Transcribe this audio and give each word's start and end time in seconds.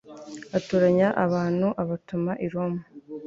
atoranya 0.57 1.07
abantu 1.25 1.67
abatuma 1.83 2.31
i 2.45 2.47
roma 2.53 2.81